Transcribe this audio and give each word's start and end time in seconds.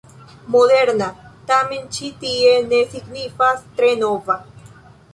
”Moderna” 0.53 1.09
tamen 1.51 1.85
ĉi 1.99 2.11
tie 2.25 2.57
ne 2.73 2.83
signifas 2.97 3.65
tre 3.79 3.97
nova. 4.05 4.43